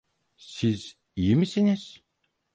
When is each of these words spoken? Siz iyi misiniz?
Siz 0.37 0.95
iyi 1.15 1.35
misiniz? 1.35 2.01